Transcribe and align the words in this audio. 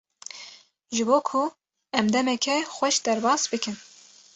Ji 0.97 1.03
bo 1.09 1.17
ku 1.27 1.41
em 1.97 2.05
demeke 2.13 2.55
xweş 2.75 2.97
derbas 3.05 3.43
bikin. 3.51 3.75